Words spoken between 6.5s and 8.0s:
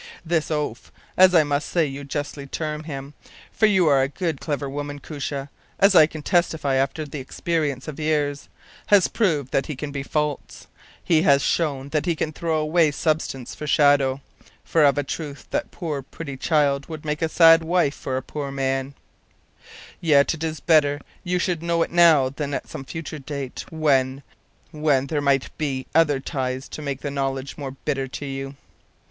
after the experience of